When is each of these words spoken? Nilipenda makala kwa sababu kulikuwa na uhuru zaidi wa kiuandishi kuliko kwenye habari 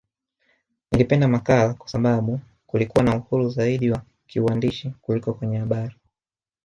Nilipenda 0.91 1.27
makala 1.27 1.73
kwa 1.73 1.87
sababu 1.89 2.39
kulikuwa 2.67 3.03
na 3.03 3.15
uhuru 3.15 3.49
zaidi 3.49 3.91
wa 3.91 4.01
kiuandishi 4.27 4.93
kuliko 5.01 5.33
kwenye 5.33 5.57
habari 5.57 5.95